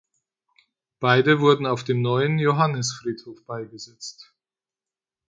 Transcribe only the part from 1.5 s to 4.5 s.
auf dem Neuen Johannisfriedhof beigesetzt.